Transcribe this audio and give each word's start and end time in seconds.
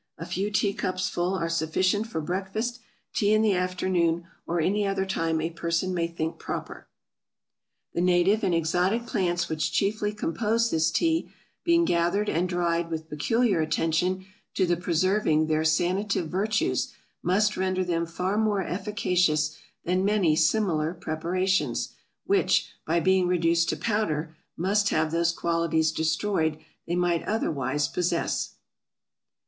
A 0.17 0.25
few 0.25 0.49
tea 0.49 0.73
cups 0.73 1.09
full 1.09 1.35
are 1.35 1.47
sufficient 1.47 2.07
for 2.07 2.21
breakfast, 2.21 2.79
tea 3.13 3.33
in 3.35 3.43
the 3.43 3.53
afternoon, 3.53 4.25
or 4.47 4.59
any 4.59 4.87
other 4.87 5.05
time 5.05 5.39
a 5.39 5.51
person 5.51 5.93
may 5.93 6.07
think 6.07 6.39
proper. 6.39 6.87
The 7.93 8.01
native 8.01 8.43
and 8.43 8.55
exotic 8.55 9.05
Plants 9.05 9.47
which 9.47 9.71
chiefly 9.71 10.11
compose 10.11 10.71
this 10.71 10.89
Tea, 10.89 11.29
being 11.63 11.85
gathered 11.85 12.29
and 12.29 12.49
dried 12.49 12.89
with 12.89 13.09
peculiar 13.11 13.61
attention 13.61 14.25
to 14.55 14.65
the 14.65 14.75
preserving 14.75 15.45
their 15.45 15.63
Sanative 15.63 16.29
Virtues, 16.29 16.91
must 17.21 17.55
render 17.55 17.83
them 17.83 18.07
far 18.07 18.39
more 18.39 18.63
efficacious 18.63 19.55
than 19.85 20.03
many 20.03 20.35
similar 20.35 20.95
Preparations, 20.95 21.89
which, 22.25 22.71
by 22.87 22.99
being 22.99 23.27
reduced 23.27 23.69
to 23.69 23.77
Powder, 23.77 24.35
must 24.57 24.89
have 24.89 25.11
those 25.11 25.31
qualities 25.31 25.91
destroyed 25.91 26.57
they 26.87 26.95
might 26.95 27.21
otherwise 27.27 27.87
possess. 27.87 28.55